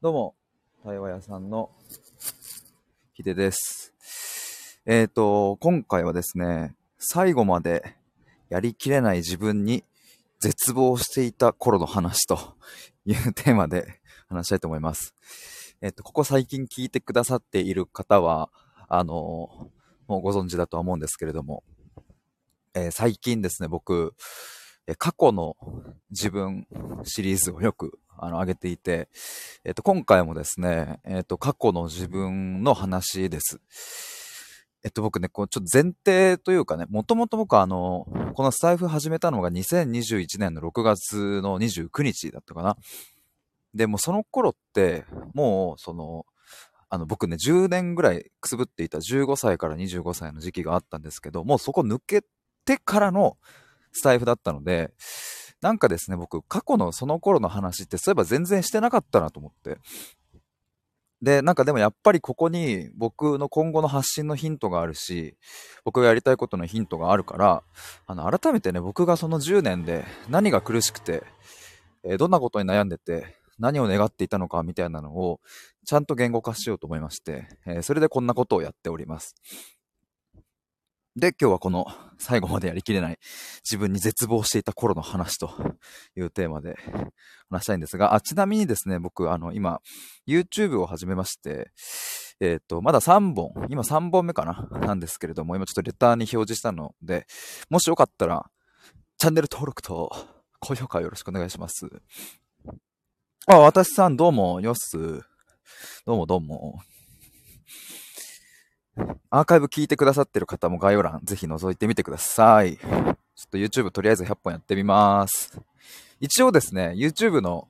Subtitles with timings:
[0.00, 0.36] どうも、
[0.84, 1.72] 対話屋さんの
[3.14, 3.92] ひでです。
[4.86, 7.96] えっ、と、今回はですね、最後まで
[8.48, 9.82] やりきれない自分に
[10.38, 12.38] 絶望していた頃の話と
[13.06, 15.16] いうテーマで話したいと思います。
[15.80, 18.50] えっ、と、ここ最近聞いてくださっている方は、
[18.86, 19.68] あの、
[20.06, 21.64] もうご存知だとは思うんですけれども、
[22.72, 24.14] えー最近ですね、僕、
[24.96, 25.56] 過去の
[26.10, 26.68] 自分
[27.02, 29.08] シリーズをよくあの上げていて、
[29.64, 33.60] えっ、と、今回もですね、えっ、と、過去の自分の話です。
[34.84, 42.76] えっと、僕ね、こう、ちょっと前提というかね、もともと僕あの、このスタイフ始めたのが2021年の6月の29日だったかな。
[43.74, 46.26] で、もその頃って、もう、その、
[46.90, 52.22] あの、僕ね、10年ぐらいくすぶっていた15歳から25歳の時期があったんですけど、もうそこ抜け
[52.64, 53.36] てからの
[53.92, 54.92] スタイフだったので、
[55.60, 59.78] なんかですね、僕、過去のその頃の話って、そういえば全然してなかったなと思って。
[61.20, 65.36] で、なんかでもやっぱりここに僕の今後の発信のヒントがあるし、
[65.84, 67.62] 僕がやりたいことのヒントがあるから、
[68.06, 71.24] あの、改めてね、僕がその10年で何が苦しくて、
[72.04, 75.40] えーどんなことに悩んでて、何を願っていたのかみたいなのを、
[75.84, 79.34] ちゃんと言語化しようと思いまして、えーそれでこんなことをやっております。
[81.18, 81.86] で、今日はこの
[82.18, 83.18] 最後までやりきれない
[83.64, 85.50] 自分に絶望していた頃の話と
[86.16, 86.76] いうテーマで
[87.50, 89.80] 話したいんですが、あ、ちなみにですね、僕、あの、今、
[90.28, 91.72] YouTube を始めまして、
[92.40, 97.26] えっ、と、まだ3本、今3本目かななんですけれども、今ちょっとレターに表示したので、
[97.68, 98.48] もしよかったら、
[99.18, 100.14] チャンネル登録と
[100.60, 101.88] 高評価よろしくお願いします。
[103.48, 104.96] あ、私さんどうも、よっす。
[106.06, 106.78] どうもどうも。
[109.30, 112.76] アーカイブ聞いてくださってる方も概要欄ぜひ覗いてみてください。
[112.76, 113.16] ちょっ
[113.50, 115.60] と YouTube とりあえず100本やってみます。
[116.20, 117.68] 一応ですね、YouTube の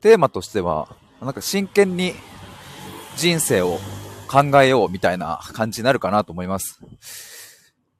[0.00, 2.14] テーマとしては、なんか真剣に
[3.16, 3.78] 人生を
[4.28, 6.80] 考えようみたいな感じになるかなと思います。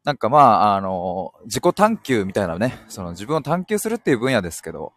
[0.04, 4.92] なんかまあ、あの、自己探求みたいなね、その自分を探求するっていう分野ですけど、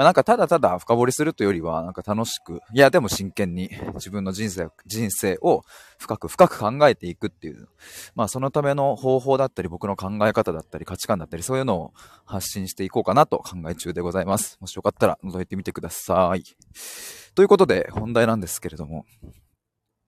[0.00, 5.62] まあなんかただただ深掘りするというよりは、なんか楽しく、いやでも真剣に自分の人生、人生を
[5.98, 7.68] 深く深く考えていくっていう、
[8.14, 11.92] まあそのための方法だったり、僕の考え方だったり、価値観だったり、そういうのを
[12.24, 14.56] 発信していこうかなと考え中でございます。
[14.62, 16.44] もしよかったら覗いてみてください。
[17.34, 19.04] ということで、本題なんですけれども、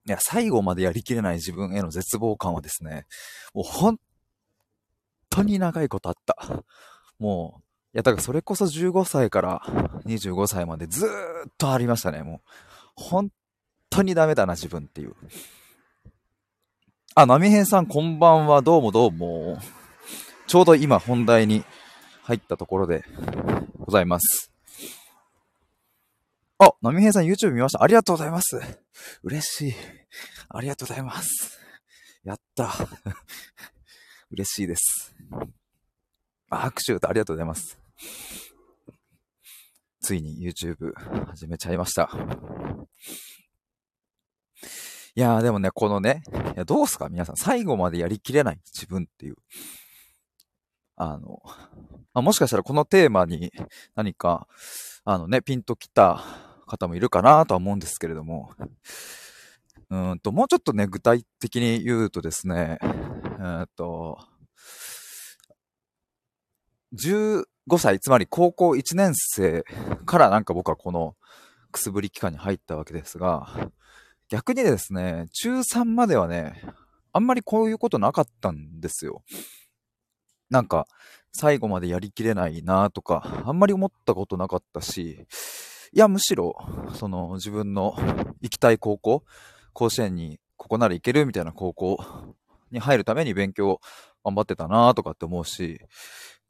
[0.08, 3.04] いや、最後までやりきれない自分への絶望感はですね、
[3.52, 4.00] もう本
[5.28, 6.64] 当に長いことあった。
[7.18, 9.60] もう、や、だからそれこそ15歳から
[10.06, 12.40] 25歳までずーっとありましたね、もう。
[12.94, 13.30] 本
[13.90, 15.14] 当にダメだな、自分っていう。
[17.14, 18.62] あ、波平さん、こんばんは。
[18.62, 19.58] どうもどうも。
[20.46, 21.64] ちょうど今、本題に
[22.22, 23.04] 入ったところで
[23.78, 24.50] ございます。
[26.58, 27.82] あ、波平さん、YouTube 見ました。
[27.82, 28.58] ありがとうございます。
[29.22, 29.74] 嬉しい。
[30.48, 31.60] ありがとうございます。
[32.24, 32.72] やった。
[34.30, 35.14] 嬉しいです。
[36.48, 37.81] あ拍手ありがとうございます。
[40.00, 40.92] ついに YouTube
[41.26, 42.10] 始めちゃいました。
[45.14, 46.22] いやーでもね、このね、
[46.54, 47.08] いやどうすか？
[47.08, 48.60] 皆さん、最後までやりきれない？
[48.64, 49.36] 自分っていう。
[50.96, 51.42] あの、
[52.14, 53.52] あ、もしかしたらこのテーマに
[53.94, 54.46] 何か、
[55.04, 56.22] あのね、ピンときた
[56.66, 58.52] 方もいるかなとは思うんですけれども、
[59.90, 64.18] うんと、もうちょっとね、具体的に言うとですね、えっと、
[67.68, 69.64] 5歳、つまり高校1年生
[70.04, 71.16] からなんか僕はこの
[71.70, 73.70] くすぶり期間に入ったわけですが、
[74.28, 76.60] 逆にですね、中3まではね、
[77.12, 79.22] あんまりこういうことなかったんですよ。
[80.50, 80.86] なんか、
[81.32, 85.26] 最後までやりきれないなとか、あんまり思ったことなかったし、
[85.92, 86.56] いや、むしろ、
[86.94, 87.94] その自分の
[88.40, 89.24] 行きたい高校、
[89.72, 92.34] 甲子園にここなら行けるみたいな高校
[92.70, 93.80] に入るために勉強
[94.24, 95.80] 頑張ってたなとかって思うし、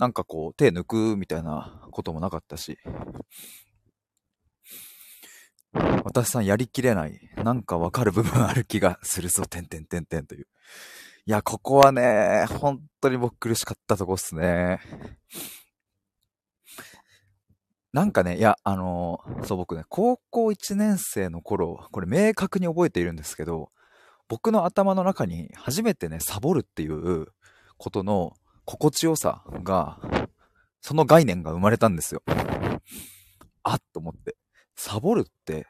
[0.02, 2.76] なんかこう手抜くみたいなこともなかったし、
[6.02, 10.48] 私さんやりきれない、なんかわかる部分ある気がするぞ、てんてんてんてんという。
[11.26, 14.80] いや、ここはね、本当に僕苦しかったとこっすね。
[17.92, 23.70] なんかね、いや、あのそう僕ね、高校1年生の頃、これ明確に覚えているんですけど、
[24.26, 27.28] 僕の頭の中に初めてね、サボるっていう
[27.76, 28.32] ことの
[28.64, 29.98] 心地よさが、
[30.80, 32.22] その概念が生まれたんですよ。
[33.62, 34.36] あっと思って。
[34.76, 35.66] サボるって、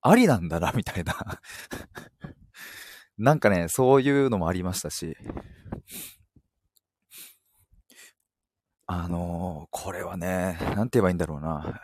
[0.00, 1.14] ありなんだな、みたいな。
[3.18, 5.16] なんかね、そういうのもありましたし、
[8.86, 11.80] あのーこれはね、なんて言えばいいんだろうな。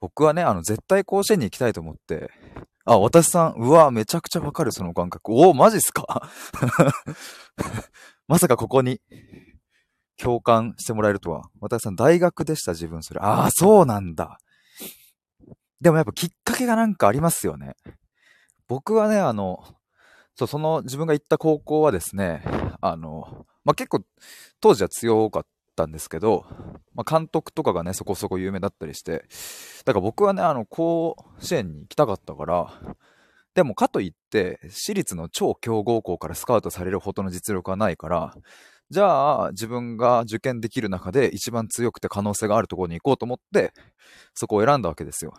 [0.00, 2.30] 僕はね、あの、絶対甲子園に行きたいと思って、
[2.84, 5.32] あ、私さん、うわ、めちゃくちゃわかる、その感覚。
[5.32, 6.28] おお、マジっすか
[8.26, 9.00] まさかここに
[10.16, 11.50] 共感してもらえるとは。
[11.60, 13.20] 私さん、大学でした、自分、それ。
[13.20, 14.38] ああ、そうなんだ。
[15.80, 17.74] でもやっぱきっかけがなんかありますよね。
[18.68, 19.62] 僕はね、あの、
[20.36, 22.42] そう、その自分が行った高校はですね、
[22.80, 24.02] あの、まあ、結構
[24.60, 25.46] 当時は強かっ
[25.76, 26.46] たんですけど、
[26.94, 29.24] まあ、監督とかがね、そこそこ有名だったりして、
[29.84, 32.72] だから僕はね、あの、甲子園に行きたかったから、
[33.54, 38.34] でもかといって、私立の超強豪校からスカウトされるほどの実力はないから、
[38.90, 43.72] じゃあ自分が受験できる中で一番強くて可能性があるところに行こうと思って、
[44.34, 45.34] そこを選んだわけですよ。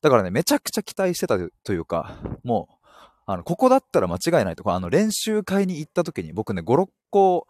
[0.00, 2.86] だからね、めちゃくちゃ期待してたというか、もう、
[3.26, 7.46] あの、ここだったら間違いないとか、あの、練習会に行った時に、僕ね、5、6個、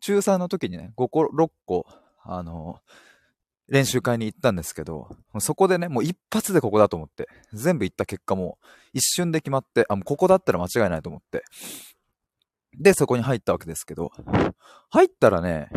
[0.00, 1.86] 中3の時にね、5個、6個、
[2.22, 2.80] あの、
[3.68, 5.08] 練習会に行ったんですけど、
[5.40, 8.58] そこでね、もう一発でここだと思って、全部行った結果も
[8.92, 11.44] 一瞬で決まって、あ、もうここだったら間違いないと思って、
[12.78, 14.12] で、そこに入ったわけですけど、
[14.90, 15.68] 入ったらね、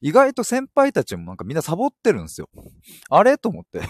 [0.00, 2.48] 意外と先輩たちもなんかみんなサボってるんですよ。
[3.08, 3.38] あれ？
[3.38, 3.80] と思って。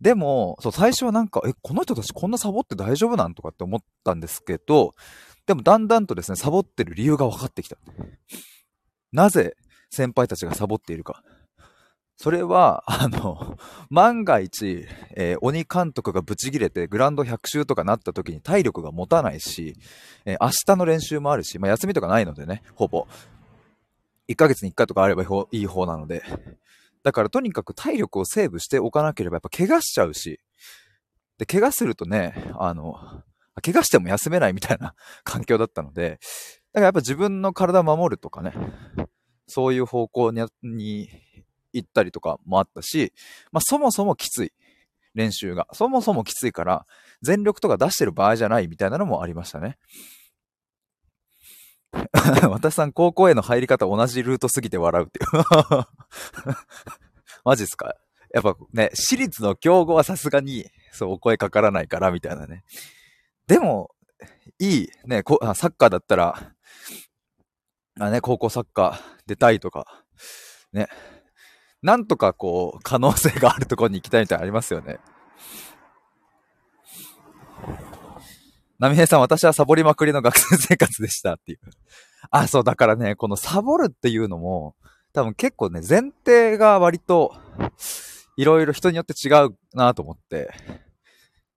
[0.00, 4.94] でも、そう、最初はなんか、え、この人たちこんなサボって大丈夫なんとかって思ったんですけど、
[5.46, 7.76] でもだんだんとですね、サボってる理由が分かってきた。
[9.12, 9.56] なぜ
[9.90, 11.22] 先輩たちがサボっているか。
[12.22, 13.56] それは、あの、
[13.88, 14.86] 万が一、
[15.16, 19.74] えー、鬼監督がブチギレてグランド100周とかなった時に体力が持たないし、
[20.26, 23.06] えー、明日の練習もあるし、まあ、休みとかないのでね、ほぼ。
[24.28, 25.26] 1ヶ月に1回とかあればい
[25.62, 26.22] い方なので。
[27.02, 30.40] だからとにかく体力をセーブしておかなければやっぱ怪我しちゃうし、
[31.38, 32.96] で、怪我するとね、あの、
[33.62, 34.94] 怪我しても休めないみたいな
[35.24, 36.20] 環境だったので、
[36.74, 38.52] だからやっぱ自分の体を守るとかね、
[39.46, 41.08] そういう方向にに
[41.72, 43.12] 行ったりとかもあったし、
[43.52, 44.52] まあそもそもきつい。
[45.14, 45.66] 練習が。
[45.72, 46.86] そもそもきついから、
[47.20, 49.76] 全力とか出してる場合じゃないみたいなのもありましたね。
[52.48, 55.86] 私さん、高校への入り方同じルートすぎて笑うっていう。
[57.44, 57.96] マジっすか？
[58.32, 62.62] やっぱね、私立の競合はさすがに、そう、お声かからないから、みたいなね。
[63.48, 63.90] でも、
[64.60, 65.24] いい、ね、
[65.56, 66.54] サッカーだったら、
[67.98, 70.04] あね、高校サッカー出たいとか、
[70.72, 70.86] ね、
[71.82, 74.98] なんとかこう、可能性があるところに行きたいみたいなのありますよね。
[78.78, 81.58] 波平さん、私はサボりまくりの学生生活でしたっていう。
[82.30, 84.74] あ、そう、だからね、このサボるっていうのも、
[85.12, 87.34] 多分結構ね、前提が割と、
[88.36, 90.50] いろいろ人によって違うなと思って。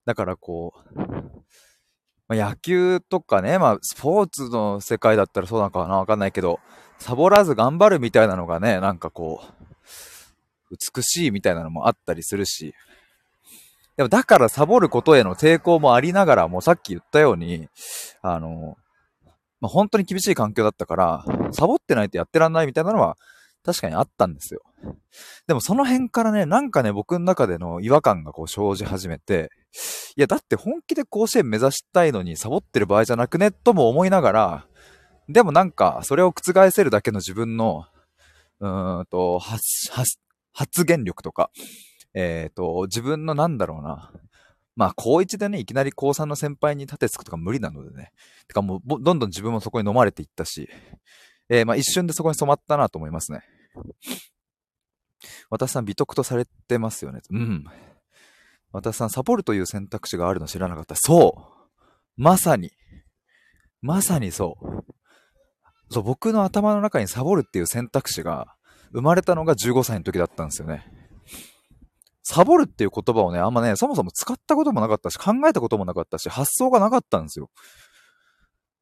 [0.06, 1.00] だからこう、
[2.28, 6.60] まあ、野球とかね、まあ、スポーツの世界だったらそうなのかなわかんないけど、
[6.98, 9.73] サボらず頑張るみたいなのがね、なんかこう、
[10.96, 12.74] 美しいみたいなのもあったりするし、
[13.98, 17.68] でもだからサボることへの抵抗もありながら、もうさっき言ったように、
[18.22, 18.78] あの、
[19.62, 23.18] まあ、本当に厳しい環境だったから、サボってないとやってらんないみたいなのは
[23.64, 24.62] 確かにあったんですよ。
[25.48, 29.52] でもその辺からね、なんかね、僕の中での違和感がこう生じ始めて、
[30.18, 34.68] いや、だって本気で甲子園目指したいのにサボってる場合じゃなくね、とも思いながら、
[35.30, 37.86] でもなんか、それを覆せるだけの自分の、
[38.60, 39.90] うーんと、発
[40.54, 41.52] 発言力とか、
[42.14, 44.12] えっ、ー、と、自分のなんだろうな。
[44.76, 48.12] まあ、高1でね、いきなり高3の先輩に立てつくとか無理なのでね。
[48.48, 50.70] てかもう、どんどん自分もそこに飲まれていったし、
[51.50, 53.42] えー、まあ一瞬でそこに染まったなと思いますね。
[55.50, 57.22] 私さん、美徳とされてますよね。
[57.30, 57.66] うん。
[58.72, 60.96] 私さん、サボるという選択肢があるの知らなかった。
[60.96, 61.82] そう。
[62.18, 62.72] まさに。
[63.82, 64.84] まさにそう。
[65.90, 68.56] そう、僕の頭の中にサボるっていう選択肢が
[68.94, 70.86] 生まれたのが15歳の時だったんですよね。
[72.24, 77.50] サボるっていう言葉をね、あんまね、そもそも使ったこともなかったし、考えたこともなかったし、発想がなかったんですよ。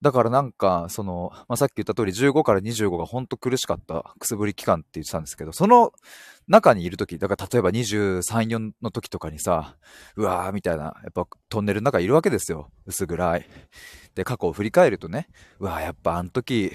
[0.01, 5.91] だからなんか、その、まあ、さっき言った通り15から25がほんと苦しかったくすぶり期間って言ってたんですけど、その
[6.48, 9.75] 中にいるとき、だから例えば23、4の時とかにさ、
[10.15, 12.72] うわーみたいな、やっぱトンネルの中いるわけですよ。
[12.86, 13.46] 薄暗い。
[14.15, 16.74] で、過去を振り返るとね、うわーやっぱあの時、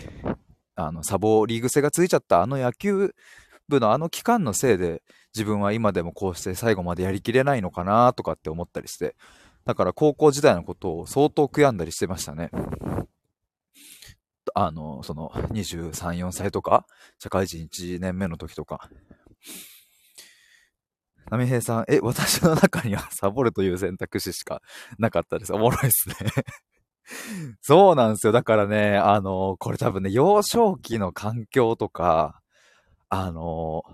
[0.76, 3.14] あの、サボリーグ性がついちゃったあの野球
[3.68, 5.02] 部のあの期間のせいで、
[5.35, 9.16] 自分は今でもこうして最後までやりきれないのかなとかって思ったりして、
[9.64, 12.50] だから高校時代のことを相当悔やんだりしてましたね。
[14.54, 16.87] あの、その23、4歳とか、
[17.18, 18.88] 社会人1年目の時とか。
[21.28, 24.62] 波平さん、え、私の中にはサボるという選択肢しか
[24.99, 25.52] なかったです。
[25.52, 26.14] おもろいですね
[27.62, 28.32] そうなんですよ。
[28.32, 32.40] だからね、あの、これ多分ね、幼少期の環境とか、
[33.08, 33.84] あの、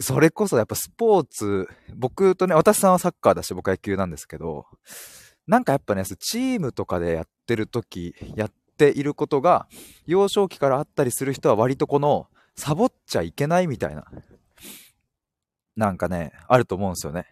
[0.00, 4.66] それこそやっぱスポーツ、僕とね、私さんはサッカーだし僕は野球なんですけど、
[5.46, 9.66] なんかやっぱね、チームとかでやってる時、やっていることが、
[10.06, 14.04] 幼少期からあったりする人は割とこの、サボっちゃいけないみたいな、
[15.76, 17.26] なんかね、あると思うんですよね。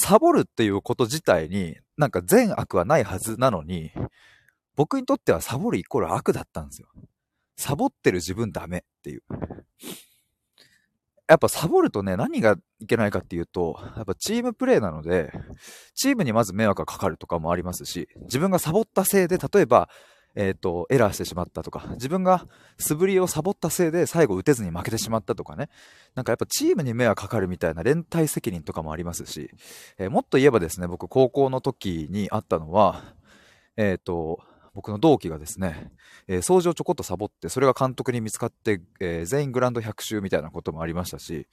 [0.00, 3.90] サボるっていうこと自体に、なんか善悪はないはずなのに、
[4.76, 6.88] 僕にとってはサボるイコール悪だったんですよ。
[7.56, 9.22] サボってる自分ダメっていう。
[11.26, 15.32] やっぱサボるとね、何がいけないかっていうと、やっぱチームプレーなので、
[15.94, 19.90] チームにまず迷惑がかかるとかもありますし、自分がサボったせいで、例えば、
[20.38, 22.46] えっ、ー、と、エラーしてしまったとか、自分が
[22.78, 25.68] 素振りをサボったせいで最後打てずに負けてしまったとかね、
[26.14, 29.50] なんかやっぱチームに迷惑かかるみたいな連帯責任とかもありますし、
[29.98, 33.02] えー、もっと言えばですね、僕高校の時にあったのは、
[33.76, 34.38] えっ、ー、と、
[34.74, 35.90] 僕の同期がですね、
[36.28, 41.48] えー、掃除をちょこっとサボって、それが監督に見つかって、えー、全員グランド100周みたいなこともありましたし、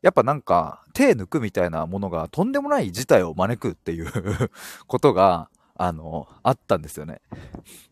[0.00, 4.12] やっぱなんか手抜くみたいなものがとんでもない事態を招くっていう
[4.86, 7.20] ことが、あの、あったんですよね。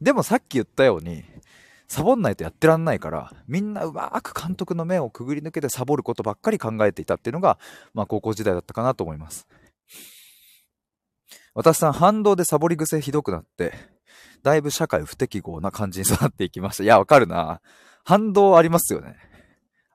[0.01, 1.25] でもさっき言ったように、
[1.89, 7.59] サボんないとやってらんないから、みんなうまく監督の目をくぐり抜けてサボることばっかり考えていたっていうのが、
[7.95, 9.47] まあ高校時代だったかなと思います。
[11.55, 13.73] 私さん反動でサボり癖ひどくなって、
[14.43, 16.83] だいぶ社会不適合な感じに育っていきました。
[16.83, 17.61] いや、わかるな。
[18.05, 19.17] 反動ありますよね。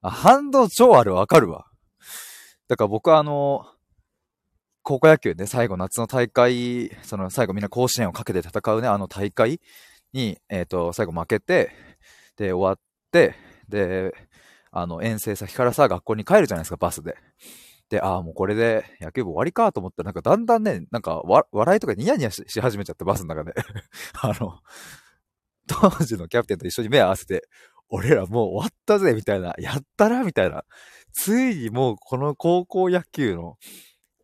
[0.02, 1.66] あ、反動超あるわかるわ。
[2.70, 3.66] だから僕はあの、
[4.84, 9.62] 高校野球ね、最後夏の大会、その最後みんな甲子園をかけて戦うね、あの大会
[10.14, 11.72] に、えっ、ー、と、最後負けて、
[12.36, 12.80] で、終わっ
[13.12, 13.36] て、
[13.70, 14.14] で、
[14.72, 17.16] あの、遠征先からさ、学校に帰るじゃないですか、バスで。
[17.90, 21.22] で、ああ、もうこれで野球部終わりかと思ったら、なんかだんだんね、なんか
[21.52, 23.54] 笑いとかニヤニヤし始めちゃって、バスの中で。
[24.22, 24.60] あの、
[25.68, 27.48] 当時のキャプテンと一緒に目合わせて、
[27.90, 30.64] 俺らもう終わったぜ、みたいな、やったな、みたいな。
[31.14, 33.58] ついにもうこの高校野球の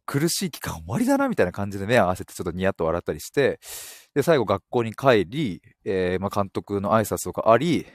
[0.07, 3.59] 苦しい期間終わりだな、みたいな感じで目を合わせてちょっとニヤッと笑ったりして、
[4.15, 7.85] で、最後学校に帰り、えー、まあ監督の挨拶とかあり、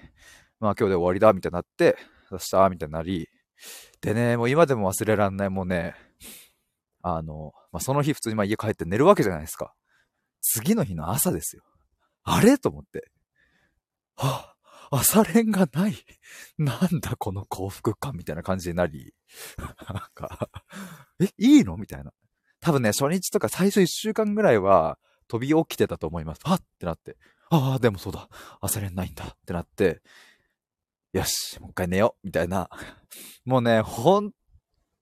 [0.61, 1.97] まあ今日で終わりだ、みたいになって、
[2.29, 3.29] そしたみたいになり、
[4.01, 5.95] でね、もう今でも忘れらんない、もうね、
[7.03, 9.75] あの、まあ、その日普通にまあ家帰って寝るわけじゃないですか。
[10.43, 11.63] 次の日の朝ですよ。
[12.25, 12.59] あれ？
[12.59, 13.11] と思って。
[14.17, 14.52] はあ、
[14.95, 15.95] 朝練がない。
[16.59, 19.15] なんだこの幸福感みたいな感じになり。
[19.89, 20.51] なんか、
[21.19, 21.79] え、いいの？
[21.79, 22.13] みたいな。
[22.61, 26.41] 多分ね、初日とか最初1週間ぐらいは飛び起きてたと思います。
[26.45, 27.17] はってなって。
[27.49, 28.29] ああ、でもそうだ。
[28.61, 30.03] 朝練ないんだってなって。
[31.13, 32.69] よし、もう一回寝よう、みたいな。
[33.45, 34.33] もうね、本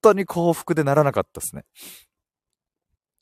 [0.00, 1.64] 当に幸福でならなかったですね。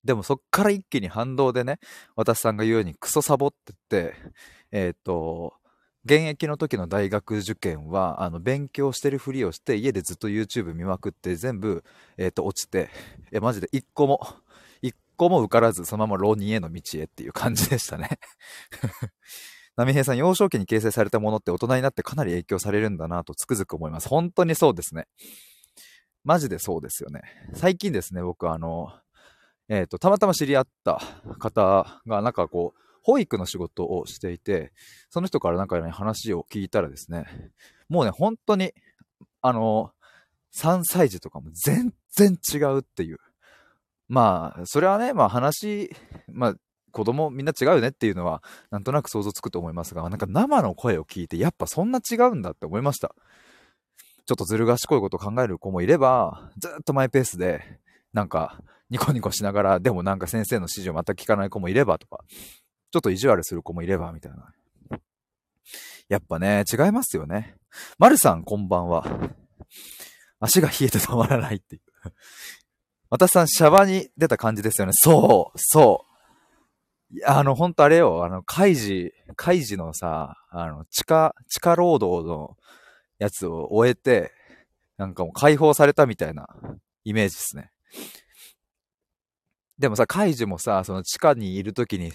[0.05, 1.79] でもそっから一気に反動でね、
[2.15, 4.15] 私さんが言うようにクソサボってって、
[4.71, 5.58] えっ、ー、と、
[6.09, 11.85] 現役の時の大学受験は、あの、勉強してるふりをして、家でずっと YouTube 見まくって、全部、
[12.17, 12.89] えっ、ー、と、落ちて、
[13.31, 14.27] え、マジで一個も、
[14.81, 18.09] 一個も受からず、そのまま浪人への道へっていう感じでしたね。
[19.77, 24.09] 波平さん、幼少期に形成されたものって大人になってかなり影響されるんだなとつくづく思います。
[24.09, 25.09] 本当にそうですね。
[26.25, 27.21] マジでそうですよね。
[27.53, 28.99] 最近ですね、僕あの、
[29.69, 30.99] えっ、ー、と、たまたま知り合った
[31.39, 34.71] 方が、なんかこう、保育の仕事をしていて、
[35.09, 37.25] その人からなんか、ね、話を聞いたらですね、
[37.89, 38.75] もうね、本当に、
[39.41, 39.93] あの、
[40.55, 43.19] 3歳児とかも全然違うっていう。
[44.09, 45.91] まあ、それはね、まあ話、
[46.31, 46.55] まあ、
[46.93, 53.15] 子供みんな違うよねっていうのは、なんとなく想像つくと思いますが、なんか生の声を聞いて、やっぱそんな違うんだって思いました。
[54.27, 57.63] ちょっとずる賢いことを考える子もいれば、ずっとマイペースで、
[58.13, 58.61] なんか、
[58.91, 62.25] ニコニコしながら、でもなんか先生の指示を全く聞かない子もいればとか、
[62.91, 64.53] ちょっと意地悪する子もいれば、みたいな。
[66.09, 67.57] やっぱね、違いますよね。
[67.99, 69.05] まるさん、こんばんは。
[70.41, 71.83] 足が冷えて止まらないっていう。
[73.11, 74.93] 私さん、シャバに出た感じですよね。
[74.95, 76.05] そう、そ
[77.11, 77.15] う。
[77.17, 82.57] いや、あの、ほんとあれよ、あの、カイジ、カイジのさ、あの、地下、地下労働の
[83.19, 84.33] やつを終えて、
[84.99, 86.49] なんかもう解放されたみたいな
[87.05, 87.71] イメージですね。
[89.79, 92.13] でもさ、カイジもさ、その地下にいるときに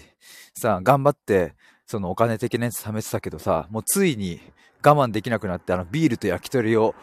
[0.54, 1.54] さ、頑張って、
[1.86, 4.40] そのお金的なやつ貯めてたけどさ、もうついに
[4.84, 6.94] 我慢できなくなって、あのビールと焼き鳥を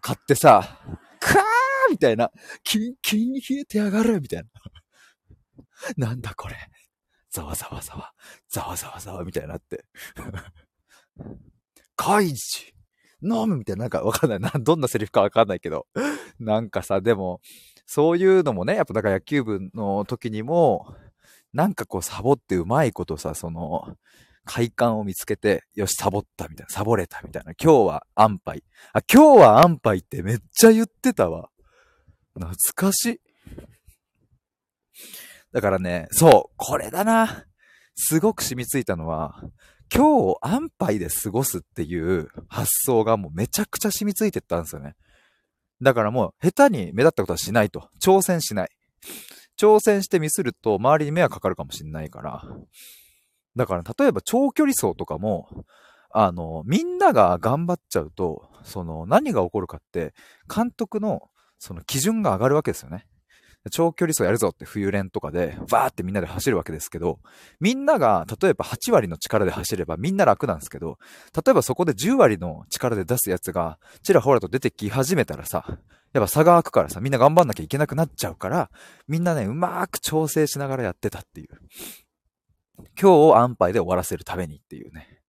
[0.00, 0.80] 買ってさ、
[1.20, 1.36] クー
[1.90, 2.30] みたいな、
[2.64, 4.48] キンキンに冷えてやがるみたいな。
[6.08, 6.56] なんだこれ。
[7.30, 8.12] ざわざわざわ、
[8.48, 9.84] ざわざわざわみたいになって。
[11.94, 12.74] カイジ
[13.22, 14.50] 飲むみたいな、なんかわかんないな。
[14.58, 15.86] どんなセリフかわかんないけど。
[16.38, 17.40] なんかさ、でも、
[17.86, 20.94] そういうのもね、やっぱだから野球部の時にも、
[21.52, 23.96] なんかこうサボってうまいことさ、その、
[24.44, 28.62] 快感を見つけて、よし、サボったみたいな、サボれたみたいな、今日は安牌。
[28.92, 31.50] あ、今日は安牌ってめっちゃ言ってたわ。
[32.34, 33.20] 懐かしい。
[35.52, 37.44] だからね、そう、これだな。
[37.94, 39.40] すごく染みついたのは、
[39.94, 44.94] 今日を安牌で過ごすっていう発想がもうめちゃくちゃ染みついてったんですよね。
[45.82, 47.88] だからもう下手に目立ったことはしないと。
[48.02, 48.68] 挑戦しない。
[49.60, 52.42] 挑戦してミスると周りに迷惑かかるかもしれないから。
[53.56, 55.64] だから例えば長距離走とかも、
[56.10, 60.14] あの、みんなが頑張っちゃうと、その何が起こるかって、
[60.54, 61.22] 監督の
[61.58, 63.06] その基準が上がるわけですよね。
[63.70, 67.20] 長距離走やるぞって冬練とかで、わーってみんなで走るわけですけど、
[67.60, 70.98] みんなが、例えば8割の力で走ればみんな楽なんですけど、
[71.34, 75.78] 例えばそこで10割の力で出すやつが、ちらほらと出てき始めたらさ、
[76.12, 78.70] やっぱ差が開くからさ、みんな頑張んなきゃいけなくなっちゃうから、
[79.08, 81.48] みんなね、うまーく調整しながらやってたっていう。
[82.78, 85.22] 今日を安牌で終わらせるためにっていうね。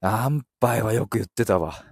[0.00, 1.84] 安牌はよく言ってたわ。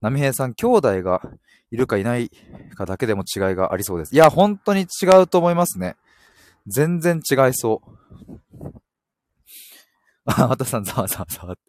[0.00, 1.22] 波平さん、兄弟が
[1.70, 2.30] いるかいない
[2.76, 4.14] かだけでも違いがありそうです。
[4.14, 5.96] いや、本当に違うと思いますね。
[6.66, 8.80] 全然違いそう。
[10.24, 11.62] あ、またさん、ざわざわざわって。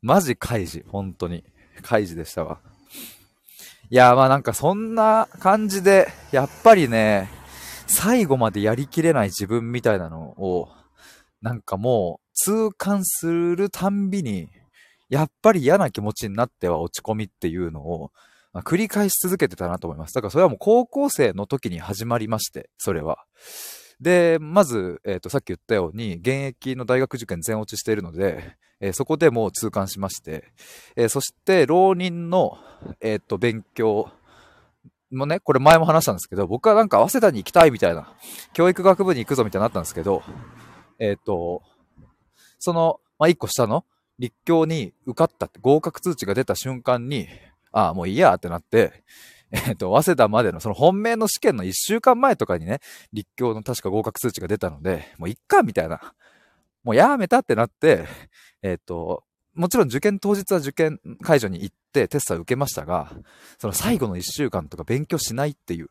[0.00, 1.44] マジカイジ、本当に。
[1.82, 2.60] カイジでしたわ。
[3.90, 7.28] いや、まあなんかそんな感じで、やっぱりね、
[7.86, 10.68] 最後までやりきれない自分みたいなのを、
[11.42, 14.48] なんかもう痛感するたんびに、
[15.10, 18.10] やっぱり嫌な気持ちになっては落ち込みっていうのを、
[18.54, 20.14] まあ、繰り返し続けてたなと思います。
[20.14, 23.26] だからそれはもう高校生の時に始まりまして、それは。
[24.00, 30.44] で、まず、えっ、ー、と、さっき言ったように、現役の大学受験全落ちしているので、えー、そこでもう痛感しまして、
[30.96, 32.58] えー、そして、浪人の、
[33.00, 34.08] えっ、と、勉強
[35.10, 38.12] もね、これ前も話したんですけど、僕はなんか早稲田に行きたいみたいな、
[38.52, 40.22] 教育学部に行くぞみたいになったんですけど、
[41.00, 41.62] えっ、と、
[42.58, 43.84] その、まあ、一個下の
[44.18, 47.26] 立教に受かったって合格通知が出た瞬間に、
[47.74, 49.02] ああ、もういいやってなって、
[49.50, 52.80] えっ、と、早稲田までのその本命の試験の1週間前とかにね、
[53.12, 56.14] 立教の確か合格通知が出たので、もういっかみたいな。
[56.84, 58.06] もうやめたってなって、
[58.62, 63.12] えっ、と、もちろん受験当日は受験会場に行ってテストは受けましたが、
[63.58, 65.88] その最後の1週間とか勉強しないっていう。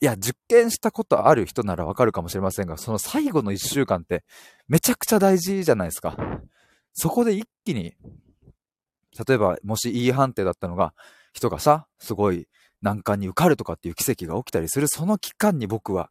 [0.00, 4.24] いや、受験したことある人ならわかるかもしれませんが、その最後の1週間って
[4.68, 6.16] めちゃくちゃ大事じゃないですか。
[6.92, 7.94] そこで一気に
[9.26, 10.94] 例えば、もし E 判定だったのが、
[11.32, 12.48] 人がさ、すごい
[12.82, 16.10] 難関に受かるとかっていう奇跡が起きたりする、その期間に僕は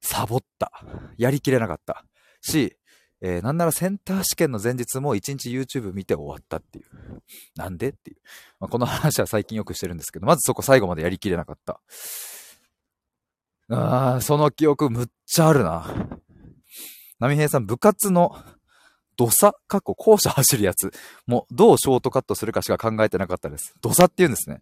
[0.00, 0.72] サボった。
[1.16, 2.04] やりきれなかった。
[2.40, 2.76] し、
[3.20, 7.22] えー、なんならセンター試験の前日も1日 YouTube 見て終わったっていう。
[7.54, 8.16] なんでっていう。
[8.58, 11.80] まあ、この話は最近よくしてるんですけど、まずそこ最後までやりきれなかった。
[13.70, 15.86] あー、その記憶むっちゃあるな。
[17.20, 18.36] 波平さん、部活の
[19.22, 20.92] 土佐、かっこ校舎走るやつ、
[21.26, 23.74] もうどうショートカットするかしか考えてなかったです。
[23.80, 24.60] 土佐って言うんですね。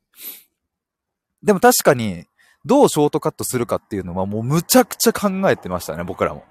[1.42, 2.26] でも確かに、
[2.64, 6.44] どうショートカットするかっていうのはもうむちゃくちゃ考えてましたね、僕らも。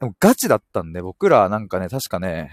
[0.00, 2.50] でもガチだったんで、僕らなんかね、確かね、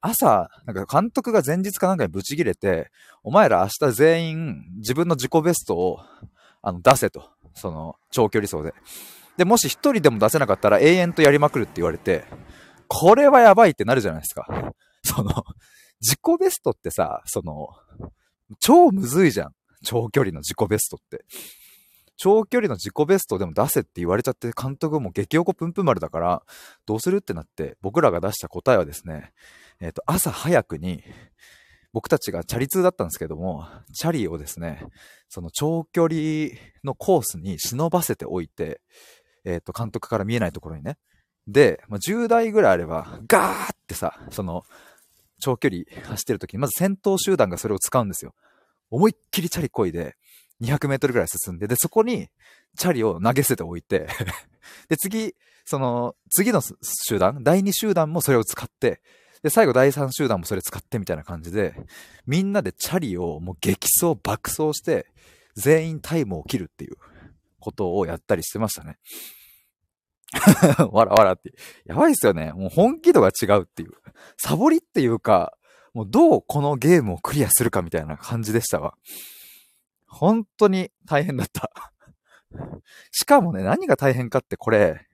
[0.00, 2.90] 朝、なんか監督が前日かなんかにブチ切れて、
[3.22, 6.00] お前ら明日全員自分の自己ベストを
[6.62, 7.30] あの出せと。
[7.54, 8.74] その長距離走で。
[9.36, 12.24] で、もし一人でも出せなかったら永遠とやりまくるって言われて、
[12.88, 14.46] これはやばいってなるじゃないですか。
[15.04, 15.30] その、
[16.00, 17.68] 自己ベストってさ、その、
[18.60, 19.54] 超むずいじゃん。
[19.84, 21.24] 長距離の自己ベストって。
[22.16, 26.42] 長距離の自己ベストでも出せって言われちゃって、監督も激おこぷんぷん丸だから、
[26.84, 29.32] どうするってなって、僕らが出した答えはですね、
[29.80, 31.04] えっ、ー、と、朝早くに、
[31.92, 34.84] 僕たちがチャリ通だったんですけども、チャリをですね、
[35.28, 36.20] その長距離
[36.84, 38.80] のコースに忍ばせておいて、
[39.44, 40.98] えっ、ー、と、監督から見えないところにね、
[41.48, 44.64] で、まあ、10台ぐらいあれば、ガーってさ、その、
[45.40, 48.34] 長距離走ってる時に、まず先頭集団がそれを使うんですよ。
[48.90, 50.16] 思いっきりチャリこいで、
[50.60, 52.28] 200メートルぐらい進んで、で、そこに、
[52.76, 54.08] チャリを投げ捨てておいて
[54.88, 55.34] で、次、
[55.64, 59.00] その、次の集団、第2集団もそれを使って、
[59.42, 61.74] で、最後第3集団もそれ使ってみたいな感じで、
[62.26, 65.06] みんなでチャリをもう激走、爆走して、
[65.54, 66.96] 全員タイムを切るっていう
[67.60, 68.98] ことをやったりしてましたね。
[70.92, 71.52] わらわらって。
[71.86, 72.52] やばいっすよね。
[72.52, 73.90] もう本気度が違うっていう。
[74.36, 75.54] サボりっていうか、
[75.94, 78.94] もうどうこのゲームをクリアするかみたいな感じでしたわ。
[80.06, 81.70] 本当に大変だった。
[83.10, 85.06] しかもね、何が大変かってこれ、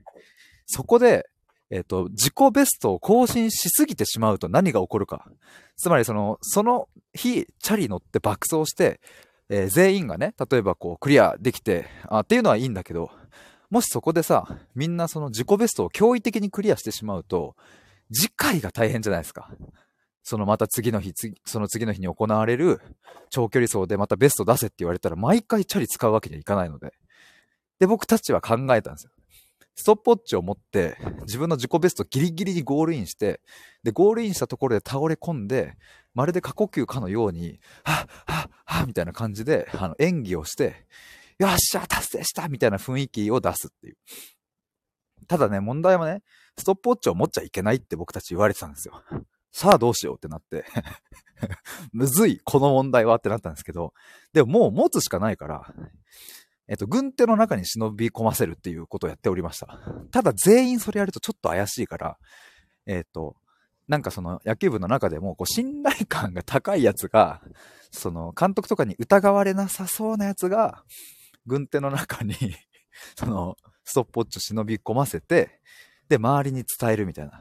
[0.67, 1.29] そこで、
[1.71, 5.27] えっ、ー、と、自己ベストを更新しすぎてしまうと何が起こるか。
[5.77, 9.01] つまりその、その日、チャリ乗って爆走して、
[9.49, 13.11] えー、全員がね、例えばこう、クリアできて、あっていうのはいいんだけど、
[13.75, 17.57] もしそこでさ、みんなその自己ベストを驚異的にクリアしてしまうと、
[18.13, 19.51] 次回が大変じゃないですか。
[20.23, 21.13] そのまた次の日、
[21.45, 22.81] その次の日に行われる
[23.31, 26.93] 長距離走でまたベスト出せって言われたら毎回チャリ使うわけにはいかないので。
[27.81, 29.11] で、僕たちは考えたんですよ。
[29.75, 33.41] ストップウォッチを持って、自分の自己ベストギリギリにゴールインして、
[33.83, 35.75] で、ゴールインしたところで倒れ込んで、
[36.15, 40.87] まるで過呼吸かのように、はっ、はっ、はっ、みたいな感じで、あの、演技をして、
[41.39, 43.97] よっしゃ、達成したみたいな雰囲気を出すっていう。
[45.27, 46.23] ただね、問題はね、
[46.59, 49.03] ストップウォッチを持っちゃいけないって僕たち言われてたんですよ。
[49.51, 50.65] さあどうしようってなって
[51.93, 53.95] むずい、この問題はってなったんですけど、
[54.33, 55.75] でももう持つしかないから、
[56.67, 59.79] えっと、軍手の中に忍び込ませるっていうことをやっておりました。
[60.11, 62.19] ただ全員それやるとちょっと怪しいから、
[62.87, 63.37] えっと、
[63.87, 67.41] なんかその野球部の中でもこう信頼感が高いやつが、
[67.91, 70.83] その監督とかに疑われなさそうなやつが、
[71.47, 72.35] 軍手の中に
[73.19, 75.61] そのストップウォッチを忍び込ませて、
[76.09, 77.41] で、周りに伝えるみたいな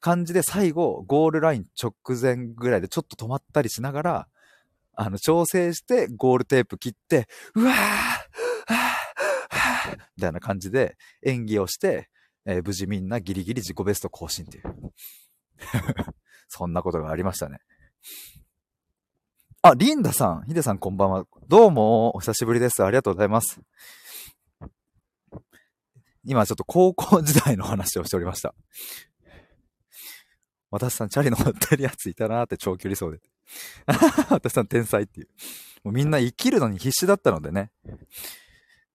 [0.00, 4.28] 感じで最後、ゴールライン直前ぐらいでちょっと止まったりしながら、
[4.94, 8.36] あの、調整してゴールテープ切って、うわー
[10.16, 12.08] みたいな感じで演技をして、
[12.46, 14.64] えー、無事みんなギリギリ自己ベスト更新っていう。
[16.48, 17.58] そんなことがありましたね。
[19.68, 21.24] あ、リンダさん、ヒデさんこんばんは。
[21.48, 22.84] どうも、お久しぶりです。
[22.84, 23.60] ありがとうございます。
[26.24, 28.54] 今ちょっと高校時代の話をしておりました。
[30.70, 33.18] 私さん、チャリ乗ってるやついたなーって長距離走で。
[34.30, 35.28] 私さん、天才っていう。
[35.82, 37.72] もうみんな生きるのに必死だったのでね。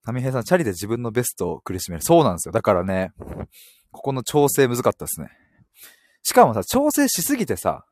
[0.03, 2.03] 上平さん、チャリで自分のベストを苦しめる。
[2.03, 2.53] そうなんですよ。
[2.53, 3.11] だからね、
[3.91, 5.31] ここの調整難かったですね。
[6.23, 7.85] しかもさ、調整しすぎてさ、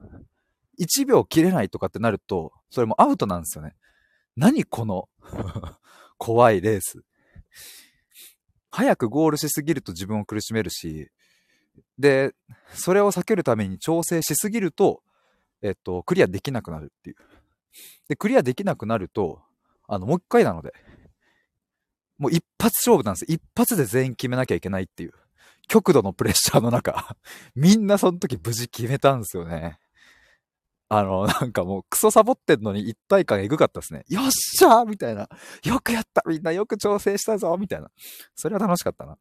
[0.80, 3.76] 1秒切れないとかってなると、それもアウトなんですよね。
[4.36, 5.10] 何この
[6.18, 7.04] 怖いレース。
[8.72, 11.10] 早くゴールしすぎると自分を苦しめるし、
[11.98, 12.34] で、
[12.74, 15.02] それを避けるために調整しすぎると、
[15.62, 17.16] えっと、クリアできなくなるっていう。
[18.08, 19.42] で、クリアできなくなると、
[19.88, 20.74] あの、もう一回なので、
[22.18, 25.14] もう一発勝負なんです一発で全員決めなきゃいけないっていう。
[25.68, 27.16] 極度のプレッシャーの中、
[27.56, 29.80] みんなその時無事決めたんですよね。
[30.90, 34.04] あの、 なんかもうクソサボってんのに一体感エグかったですね。
[34.10, 35.30] よっしゃーみたいな。
[35.64, 37.90] よくやったみんなよく調整したぞみたいな。
[38.36, 39.18] それは楽しかったな。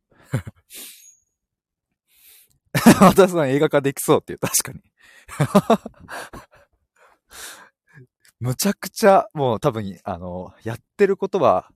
[3.01, 4.81] 私さん映画化できそうっていう、確かに。
[8.41, 11.69] むちゃくちゃ、もう多分、あの、やってることは、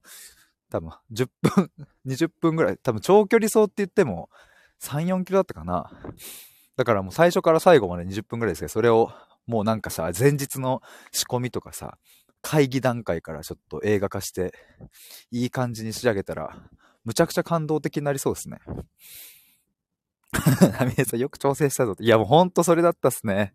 [0.71, 1.71] 多分、10分、
[2.07, 4.31] 20分ぐらい、多分長距離走って言っても、
[4.81, 5.91] 3、4キロだったかな。
[6.77, 9.13] だからもう最初から最後まで20分ぐらいですけど、それを、
[9.47, 11.99] もうなんかさ、前日の仕込みとかさ、
[12.43, 14.53] 会議段階からちょっと映画化して、
[15.31, 16.57] いい感じに仕上げたら、
[17.05, 18.59] むちゃくちゃ感動的になりそうですね。
[20.79, 22.05] ナミネさんよく調整したぞって。
[22.05, 23.55] いやもうほんとそれだったっすね。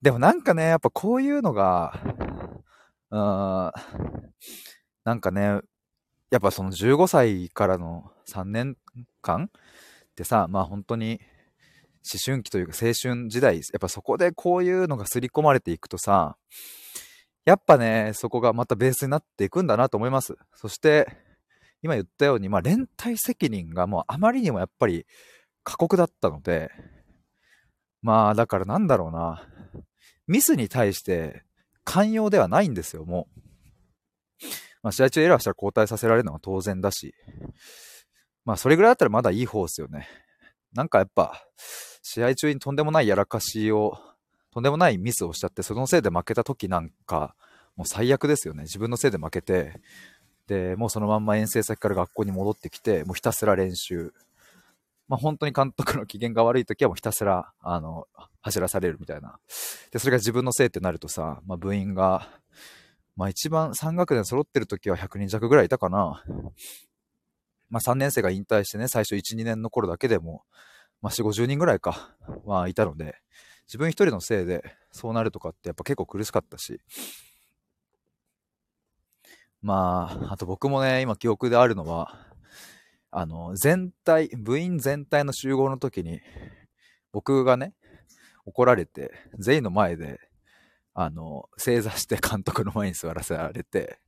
[0.00, 2.00] でもなんかね、やっぱこういうのが、
[3.10, 3.72] うーん、
[5.04, 5.60] なんかね、
[6.30, 8.76] やっぱその15歳からの3年
[9.20, 9.50] 間
[10.10, 11.20] ってさ、まあ本当に
[12.02, 16.36] 思春期というか青春時代、やっぱそこでこういうのが刷り込まれていくとさ、
[17.44, 20.36] やっぱね、そこがまたベースになっていくんだなと思います。
[20.54, 21.06] そして、
[21.82, 25.06] 今言ったように、まあ連帯責任がもうあまりにもやっぱり
[25.64, 26.70] 過酷だったので、
[28.02, 29.46] まあ、だからなんだろうな。
[30.26, 31.42] ミスに対して
[31.84, 33.40] 寛容ではないんですよ、もう。
[34.82, 37.14] まあ、試合中エラーしたら交代させられるのは当然だし。
[38.44, 40.08] まあ、それぐらいだったらまだいい方ですよね。
[40.74, 41.42] なんかやっぱ、
[42.02, 43.98] 試合中にとんでもないやらかしを、
[44.52, 47.34] とんでもないミスをしちゃって、そのせいで負けた時なんか、
[47.76, 48.64] もう最悪ですよね。
[48.64, 49.80] 自分のせいで負けて、
[50.46, 54.12] で、もうそのまんま遠征先から学校に戻ってきて、もうひたすら練習。
[55.08, 58.06] まあ、本当に監督の機嫌が悪い時はもうひたすら、あの、
[58.42, 59.38] 走らされるみたいな。
[59.90, 62.28] で、それが自分のせいってなるとさ、まあ、部員が、
[63.16, 66.22] まあ一番3学年揃ってる時は100人弱ぐらいいたかな。
[67.70, 70.42] まあ3年生が引退してね、最初1、2年の頃だけでも、
[71.00, 72.14] まあ4、50人ぐらいか、
[72.46, 73.16] まあいたので、
[73.66, 76.80] 自分一人のせいでそうなるとかってやっぱ結構苦しかったし、
[79.62, 82.26] まあ、あと僕もね、今記憶であるのは、
[83.10, 86.20] あの、全体、部員全体の集合の時に、
[87.12, 87.74] 僕がね、
[88.46, 90.18] 怒られて、全員の前で、
[90.94, 93.98] あの、正座して監督の前に座らせられて、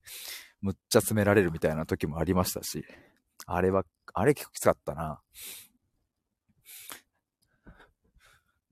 [0.60, 2.84] むっちゃ詰められるみたいな時もありましたし、
[3.46, 5.20] あれは、あれ結構きつかったな。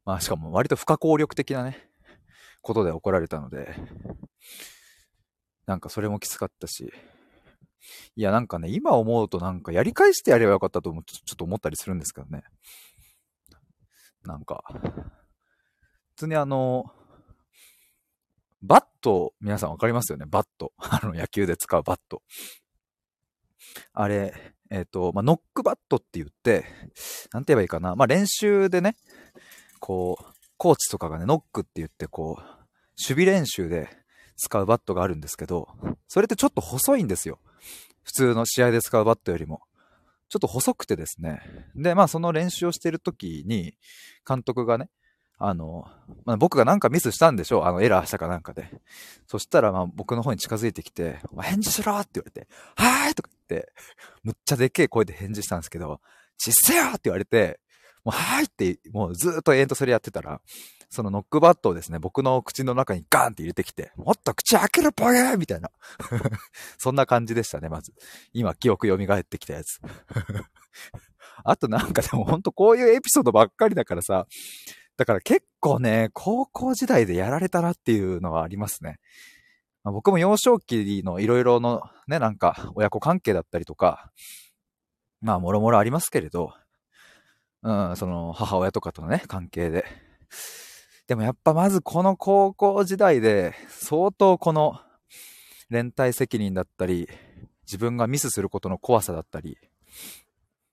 [0.04, 1.90] まあしかも割と不可抗力的なね、
[2.62, 3.74] ことで怒られたので、
[5.66, 6.92] なんかそれもきつかったし、
[8.16, 12.42] いや、なんかね、今思うとなんかやり返してやればよかったと思ちょっと思ったりするんですけどね。
[14.24, 14.62] なんか、
[16.10, 16.92] 普通にあの、
[18.62, 20.26] バット、皆さんわかりますよね？
[20.26, 20.74] バット。
[20.76, 22.22] あの、野球で使うバット。
[23.94, 26.64] あれ、えっ、ー、と、まあ、ノックバットって言って、
[27.32, 27.96] なんて言えばいいかな。
[27.96, 28.96] まあ、練習でね、
[29.80, 30.24] こう、
[30.56, 33.88] コーチとかがね、ノックって言って、こう、守備練習で
[34.36, 35.68] 使うバットがあるんですけど、
[36.08, 37.38] それってちょっと細いんですよ。
[38.02, 39.60] 普通の試合で使うバットよりも。
[40.28, 41.40] ちょっと細くてですね。
[41.74, 43.74] で、まあその練習をしてる時に、
[44.26, 44.88] 監督がね、
[45.38, 45.86] あの、
[46.24, 48.70] まあ、僕がなんかミスしたんでしょうあのエラーしたかなんかで。
[49.26, 53.30] そしたらまあ僕の方に近づいてきてお、返事しろって言われて、はーいとか、
[54.22, 56.00] むっちゃでっけえ声で返事したんですけど、
[56.38, 57.60] ちっせよって言われて、
[58.04, 60.40] もうはいって、もうずっと延々とそれやってたら、
[60.88, 65.70] そのノックバットをですね、僕の口の中にガーンって入れてきて、もっと口開けるボケーみたいな。
[66.78, 67.92] そんな感じでしたね、まず。
[68.32, 69.80] 今、記憶蘇ってきたやつ。
[71.44, 74.26] あとなんかでもほんとこういうエピソードばっかりだからさ、
[74.96, 78.98] だから結構ね、高校時代でやられたなっていうのはありますね。
[79.82, 84.10] まあ、僕も幼少期のいろいろのね、なんか親子関係だったりとか、
[85.20, 86.52] まあもろもろありますけれど、
[87.62, 89.84] うん、その母親とかとのね、関係で。
[91.06, 94.80] でもやっぱまずこの高校時代で相当この
[95.68, 97.08] 連帯責任だったり、
[97.66, 99.58] 自分がミスすることの怖さだったり、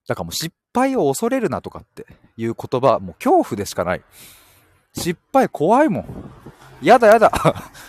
[0.08, 2.06] だからもう失敗を恐れるなとかって
[2.38, 4.02] いう言葉、もう恐怖でしかない。
[4.94, 6.32] 失敗怖いもん。
[6.82, 7.32] やだやだ。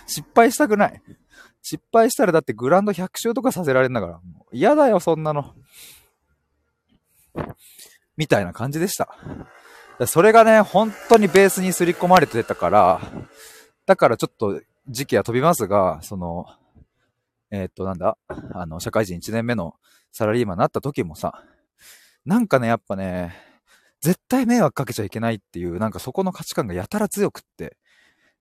[0.09, 1.03] 失敗したくない。
[1.62, 4.21] 失敗したらだってグランド100周とかさせられんだから。
[4.53, 5.55] 嫌だよ、そんなの。
[8.16, 9.14] みたいな感じでした。
[10.07, 13.01] それがね、本当にベースに刷り込まれてたから、
[13.87, 16.47] だからちょっと時期は飛びますが、その、
[17.51, 19.75] えー、っと、なんだ、あの、社会人1年目の
[20.12, 21.44] サラリーマンになった時もさ、
[22.25, 23.35] なんかね、やっぱね、
[24.01, 27.77] 絶対迷惑かけちゃいけないっていう、なんかそこの価値観がやたら強くって、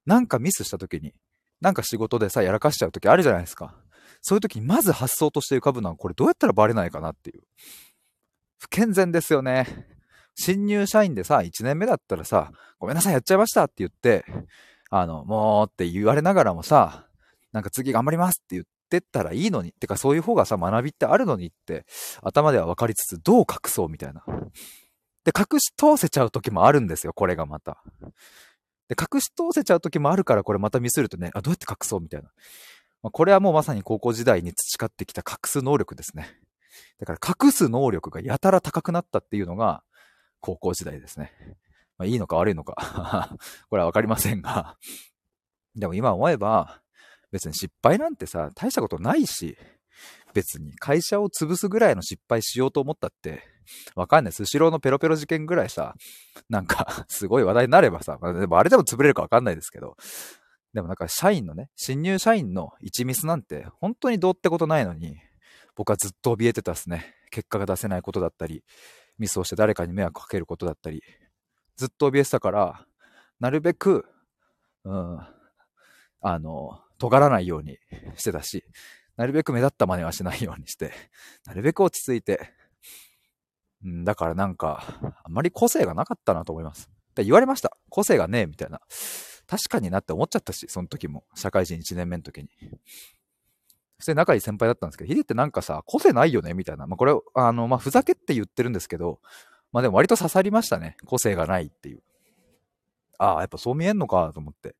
[0.05, 1.13] なんかミスした時に、
[1.61, 3.75] なんか仕事でさ、やらかしちゃう時あるじゃないですか。
[4.21, 7.41] そういう時にまず発想として浮かぶのは、これどうやったらバレないかなっていう。
[8.59, 9.87] 不健全ですよね。
[10.35, 14.25] 新入社員でさ、1年目だったらさ、ごめんなさい、やっちゃいましたって言って、
[14.89, 17.07] あの、もうって言われながらもさ、
[17.51, 19.69] なんか次頑張りますって言ってったらいいのに。
[19.69, 21.85] ってかそういう方がさ、学びってあるのにって、
[22.21, 24.23] 頭では分かりつつ、どう隠そうみたいな。
[25.25, 27.83] で、隠し通せちゃう時もあるんですよ、これがまた。
[28.87, 32.29] で、隠し通せちゃう時もあるから、これまたミスるとね、あ、どうやって隠そうみたいな。
[33.03, 36.39] まあ、これはもうまさに高校時代に培ってきた隠す能力ですね。
[36.99, 39.83] だから隠す能力がやたら高くなったっていうのが、
[40.39, 41.33] 高校時代ですね。
[41.97, 43.37] まあ、いいのか悪いのか
[43.69, 44.77] これはわかりませんが
[45.75, 46.81] でも今思えば、
[47.31, 49.57] 別に失敗なんてさ、大したことないし、
[50.33, 53.43] 別に会社を潰すぐらいの失敗しようと思ったって、
[53.95, 54.33] わかんない。
[54.33, 55.95] スシローのペロペロ事件ぐらいさ、
[56.49, 59.95] なんか、 すごい話題になればさ、まあ、でもあれでも潰れるかわかんないですけど、
[60.73, 65.17] でもなんか社員のね、新入社員の1ミスなんて、本当にどうってことないのに、
[65.75, 67.15] 僕はずっと怯えてたっすね。
[67.29, 68.63] 結果が出せないことだったり、
[69.17, 71.01] ミスをして誰かに迷惑かけることだったり、
[71.75, 72.85] ずっと怯えてたから、
[73.39, 74.05] なるべく、
[74.83, 75.19] うん、
[76.21, 77.77] あの、尖らないように
[78.15, 78.63] してたし、
[79.15, 80.91] なるべく目立った真似はしないようにして、
[81.45, 82.51] なるべく落ち着いて、
[83.83, 84.83] うん、だからなんか、
[85.23, 86.89] あんまり個性がなかったなと思います。
[87.23, 87.75] 言われました。
[87.89, 88.79] 個性がねえ、みたいな。
[89.47, 91.23] 確かになって思っちゃったし、その時も。
[91.35, 92.49] 社会人1年目の時に。
[93.99, 96.85] そして仲いい先輩だったんですけど、ヒデってなんかさ、個性ないよねみたいな。
[96.85, 99.19] まあ、これ、あの、まあ、ふざけって言ってるんですけど、
[99.71, 100.97] まあでも割と刺さりましたね。
[101.05, 102.01] 個性がないっていう。
[103.17, 104.75] ああ、やっぱそう見えんのかと思って。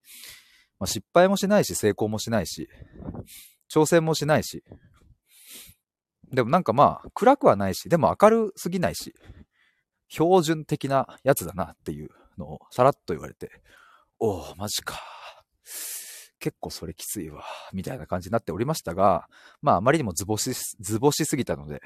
[0.79, 2.69] まあ、失敗もしないし、成功もしないし、
[3.71, 4.63] 挑戦もしないし。
[6.31, 9.13] でもなんかまあ、暗くはないし、でも明るすぎないし、
[10.09, 13.61] 標準的なやつだなっていうのをさらっと言われて、
[14.19, 14.99] おお、マジか。
[16.39, 19.27] 結構それきついわ、みたいな感じになっておりましたが、
[19.61, 21.81] まああまりにもズボし、ズボしすぎたので、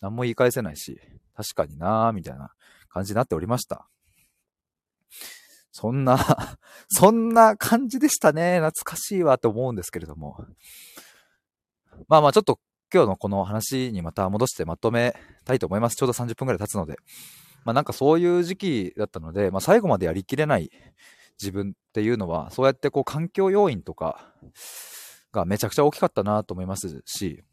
[0.00, 1.00] 何も言い返せないし、
[1.34, 2.52] 確かになーみたいな
[2.88, 3.88] 感じになっておりました。
[5.72, 6.18] そんな
[6.88, 8.60] そんな感じでしたね。
[8.60, 10.44] 懐かしいわって思うんですけれども。
[12.08, 12.58] まあまあちょっと
[12.92, 15.96] 今日のこの話にまた戻してまとめたいと思います。
[15.96, 16.96] ちょうど30分くらい経つので。
[17.64, 20.70] まあなんかそういう時期だったので、まあ最後までやりきれない
[21.40, 24.32] 自分っていうのは、そうやってこう環境要因とか
[25.32, 27.44] がめちゃくちゃ大きかったなと思いますし、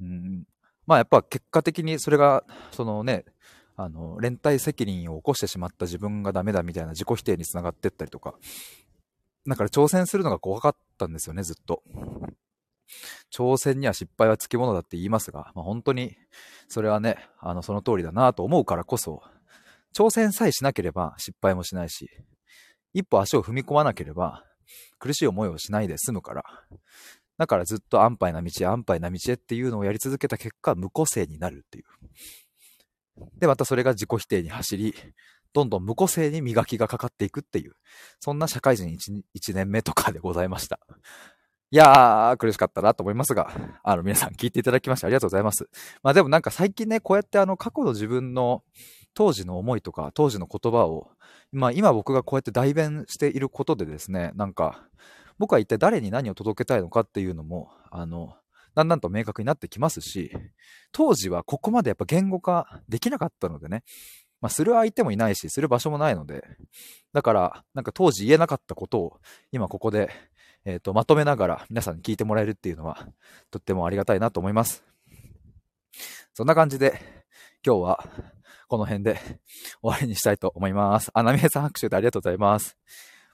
[0.00, 0.44] うん、
[0.86, 3.24] まあやっぱ結果的にそれが、そのね、
[3.76, 8.34] あの、連帯責任を起こしてしまった自分がダメだみたいな自己否定につながってったりとか、
[9.46, 11.82] だから挑戦するのが怖かったんですよね、ずっと。
[13.34, 16.16] 挑戦には失敗はつきものだって言いますが、まあ、本当に
[16.68, 19.22] それはね、あの、その通りだなと思うからこそ、
[19.96, 22.10] 挑戦さえしなければ失敗もしないし、
[22.92, 24.44] 一歩足を踏み込まなければ、
[24.98, 26.44] 苦しい思いをしないで済むから。
[27.36, 31.84] だからずっと安牌な道へ安牌な道へっていうのをやり続けた結果、無個性になるっていう。
[33.38, 34.94] で、またそれが自己否定に走り、
[35.52, 37.74] どんどん無個性に磨きがかかっていくっていう、
[38.20, 40.80] そんな社会人 1, 1年目とかでございました。
[41.74, 43.50] いやー、苦しかったなと思いますが、
[43.82, 45.68] あの、皆さん聞いていただきましてありがとうございます。
[46.04, 48.62] まあでもなんか最近ね、こうやってあの、過去の自分の
[49.12, 51.10] 当時の思いとか、当時の言葉を、
[51.50, 54.84] まあ今僕がこうやって代弁していることでですね、なんか、
[55.36, 58.36] 僕は一体誰に何を届けたいのかっていうのも、あの、
[58.76, 60.30] だんだんと明確になってきますし、
[60.92, 63.82] 当時はここまでやっぱ言語化できなかったのでね、
[64.40, 66.44] まあ、する相手もいないし、する場所もないので、
[67.12, 70.10] だから、なんか当時言えなかったことを、今ここで、
[70.64, 73.06] えっ、ー、と、まとめながら皆さんに聞いてもらえるっていうのは、
[73.50, 74.82] とってもありがたいなと思います。
[76.32, 77.00] そんな感じで、
[77.64, 78.04] 今日は、
[78.68, 79.20] この辺で
[79.82, 81.10] 終わりにしたいと思います。
[81.14, 82.76] あ、なみえさん拍手でありがとうございます。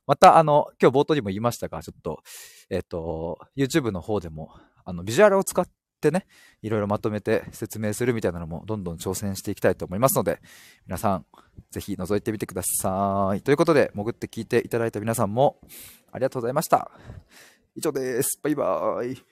[0.06, 2.20] また、あの、今日冒頭にも言いましたが、ちょっと、
[2.68, 4.50] えっ、ー、と、YouTube の方でも、
[4.84, 5.66] あの、ビジュアルを使っ
[6.00, 6.26] ってね、
[6.62, 10.40] いろいろまとめて説明するみたいなのもどんどん挑戦していきたいと思いますので、
[10.86, 11.26] 皆さん、
[11.70, 13.42] ぜひ覗いてみてください。
[13.42, 15.60] ということで、潜って聞いていただいた皆さんも
[16.10, 16.90] ありがとうございました。
[17.76, 18.40] 以上です。
[18.42, 19.22] バイバーイ。